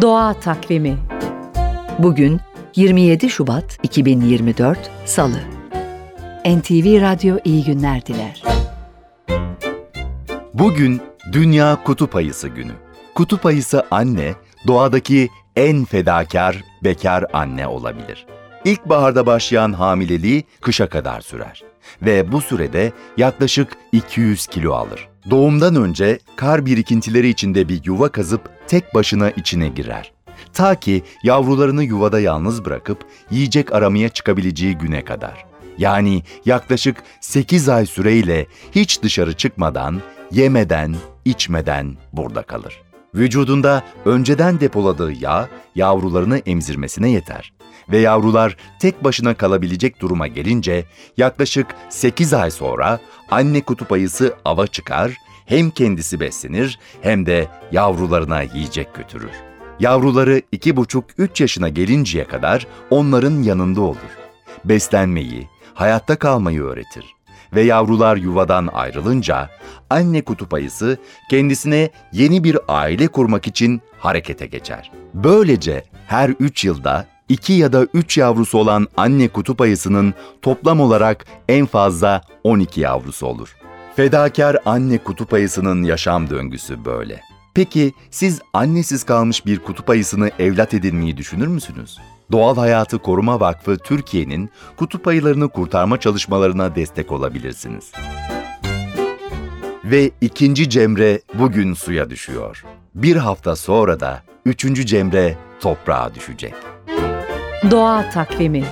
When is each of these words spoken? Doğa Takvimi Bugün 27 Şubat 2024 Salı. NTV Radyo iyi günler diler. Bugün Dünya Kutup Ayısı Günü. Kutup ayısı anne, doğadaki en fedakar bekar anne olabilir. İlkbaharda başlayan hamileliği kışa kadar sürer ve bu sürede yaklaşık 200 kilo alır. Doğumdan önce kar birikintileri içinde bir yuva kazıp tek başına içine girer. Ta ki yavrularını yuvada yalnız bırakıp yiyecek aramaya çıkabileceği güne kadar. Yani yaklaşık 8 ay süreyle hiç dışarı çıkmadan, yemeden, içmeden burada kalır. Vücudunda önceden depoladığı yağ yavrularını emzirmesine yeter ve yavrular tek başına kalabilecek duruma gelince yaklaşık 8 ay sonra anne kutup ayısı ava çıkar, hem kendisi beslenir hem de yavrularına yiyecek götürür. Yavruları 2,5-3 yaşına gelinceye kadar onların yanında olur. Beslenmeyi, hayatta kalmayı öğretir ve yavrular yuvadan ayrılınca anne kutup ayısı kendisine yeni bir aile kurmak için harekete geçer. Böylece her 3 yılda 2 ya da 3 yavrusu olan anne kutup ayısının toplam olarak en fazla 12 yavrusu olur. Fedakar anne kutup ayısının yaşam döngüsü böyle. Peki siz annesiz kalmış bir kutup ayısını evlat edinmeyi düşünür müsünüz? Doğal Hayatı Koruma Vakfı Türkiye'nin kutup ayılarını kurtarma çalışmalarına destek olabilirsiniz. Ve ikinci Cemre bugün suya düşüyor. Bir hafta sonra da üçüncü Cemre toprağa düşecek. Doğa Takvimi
Doğa 0.00 0.34
Takvimi 0.34 0.98
Bugün 1.98 2.40
27 2.76 3.30
Şubat 3.30 3.78
2024 3.82 4.78
Salı. 5.04 5.40
NTV 6.46 7.00
Radyo 7.00 7.36
iyi 7.44 7.64
günler 7.64 8.06
diler. 8.06 8.42
Bugün 10.54 11.00
Dünya 11.32 11.84
Kutup 11.84 12.16
Ayısı 12.16 12.48
Günü. 12.48 12.72
Kutup 13.14 13.46
ayısı 13.46 13.86
anne, 13.90 14.34
doğadaki 14.66 15.28
en 15.56 15.84
fedakar 15.84 16.64
bekar 16.84 17.24
anne 17.32 17.66
olabilir. 17.66 18.26
İlkbaharda 18.64 19.26
başlayan 19.26 19.72
hamileliği 19.72 20.44
kışa 20.60 20.88
kadar 20.88 21.20
sürer 21.20 21.62
ve 22.02 22.32
bu 22.32 22.40
sürede 22.40 22.92
yaklaşık 23.16 23.76
200 23.92 24.46
kilo 24.46 24.72
alır. 24.72 25.08
Doğumdan 25.30 25.76
önce 25.76 26.18
kar 26.36 26.66
birikintileri 26.66 27.28
içinde 27.28 27.68
bir 27.68 27.80
yuva 27.84 28.08
kazıp 28.08 28.57
tek 28.68 28.94
başına 28.94 29.30
içine 29.30 29.68
girer. 29.68 30.12
Ta 30.52 30.74
ki 30.74 31.02
yavrularını 31.22 31.84
yuvada 31.84 32.20
yalnız 32.20 32.64
bırakıp 32.64 33.04
yiyecek 33.30 33.72
aramaya 33.72 34.08
çıkabileceği 34.08 34.74
güne 34.74 35.04
kadar. 35.04 35.46
Yani 35.78 36.22
yaklaşık 36.44 37.02
8 37.20 37.68
ay 37.68 37.86
süreyle 37.86 38.46
hiç 38.74 39.02
dışarı 39.02 39.32
çıkmadan, 39.32 40.02
yemeden, 40.30 40.96
içmeden 41.24 41.96
burada 42.12 42.42
kalır. 42.42 42.82
Vücudunda 43.14 43.82
önceden 44.04 44.60
depoladığı 44.60 45.12
yağ 45.12 45.48
yavrularını 45.74 46.38
emzirmesine 46.38 47.10
yeter 47.10 47.52
ve 47.88 47.98
yavrular 47.98 48.56
tek 48.78 49.04
başına 49.04 49.34
kalabilecek 49.34 50.00
duruma 50.00 50.26
gelince 50.26 50.84
yaklaşık 51.16 51.66
8 51.88 52.34
ay 52.34 52.50
sonra 52.50 52.98
anne 53.30 53.60
kutup 53.60 53.92
ayısı 53.92 54.36
ava 54.44 54.66
çıkar, 54.66 55.12
hem 55.48 55.70
kendisi 55.70 56.20
beslenir 56.20 56.78
hem 57.00 57.26
de 57.26 57.48
yavrularına 57.72 58.42
yiyecek 58.42 58.94
götürür. 58.94 59.30
Yavruları 59.80 60.38
2,5-3 60.38 61.42
yaşına 61.42 61.68
gelinceye 61.68 62.24
kadar 62.24 62.66
onların 62.90 63.42
yanında 63.42 63.80
olur. 63.80 64.18
Beslenmeyi, 64.64 65.48
hayatta 65.74 66.16
kalmayı 66.16 66.62
öğretir 66.62 67.04
ve 67.54 67.62
yavrular 67.62 68.16
yuvadan 68.16 68.66
ayrılınca 68.72 69.50
anne 69.90 70.22
kutup 70.22 70.54
ayısı 70.54 70.98
kendisine 71.30 71.90
yeni 72.12 72.44
bir 72.44 72.58
aile 72.68 73.08
kurmak 73.08 73.46
için 73.46 73.82
harekete 73.98 74.46
geçer. 74.46 74.90
Böylece 75.14 75.84
her 76.06 76.30
3 76.30 76.64
yılda 76.64 77.06
2 77.28 77.52
ya 77.52 77.72
da 77.72 77.86
3 77.94 78.18
yavrusu 78.18 78.58
olan 78.58 78.88
anne 78.96 79.28
kutup 79.28 79.60
ayısının 79.60 80.14
toplam 80.42 80.80
olarak 80.80 81.26
en 81.48 81.66
fazla 81.66 82.22
12 82.44 82.80
yavrusu 82.80 83.26
olur. 83.26 83.56
Fedakar 83.98 84.56
anne 84.64 84.98
kutup 84.98 85.32
ayısının 85.32 85.82
yaşam 85.82 86.30
döngüsü 86.30 86.84
böyle. 86.84 87.20
Peki 87.54 87.92
siz 88.10 88.40
annesiz 88.52 89.04
kalmış 89.04 89.46
bir 89.46 89.58
kutup 89.58 89.90
ayısını 89.90 90.30
evlat 90.38 90.74
edinmeyi 90.74 91.16
düşünür 91.16 91.46
müsünüz? 91.46 91.98
Doğal 92.32 92.56
Hayatı 92.56 92.98
Koruma 92.98 93.40
Vakfı 93.40 93.78
Türkiye'nin 93.78 94.50
kutup 94.76 95.06
ayılarını 95.06 95.48
kurtarma 95.48 96.00
çalışmalarına 96.00 96.74
destek 96.74 97.12
olabilirsiniz. 97.12 97.92
Ve 99.84 100.10
ikinci 100.20 100.70
Cemre 100.70 101.20
bugün 101.34 101.74
suya 101.74 102.10
düşüyor. 102.10 102.64
Bir 102.94 103.16
hafta 103.16 103.56
sonra 103.56 104.00
da 104.00 104.22
üçüncü 104.44 104.86
Cemre 104.86 105.36
toprağa 105.60 106.14
düşecek. 106.14 106.54
Doğa 107.70 108.10
Takvimi 108.10 108.64